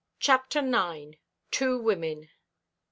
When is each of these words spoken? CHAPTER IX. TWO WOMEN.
CHAPTER 0.19 0.61
IX. 0.61 1.17
TWO 1.51 1.79
WOMEN. 1.79 2.29